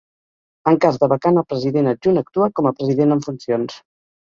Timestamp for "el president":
1.43-1.91